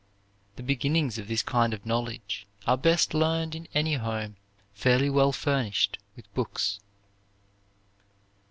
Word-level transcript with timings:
The 0.55 0.63
beginnings 0.63 1.19
of 1.19 1.27
this 1.27 1.43
kind 1.43 1.75
of 1.75 1.85
knowledge 1.85 2.47
are 2.65 2.75
best 2.75 3.13
learned 3.13 3.53
in 3.53 3.67
any 3.75 3.93
home 3.93 4.35
fairly 4.73 5.11
well 5.11 5.31
furnished 5.31 5.99
with 6.15 6.25
books." 6.33 6.79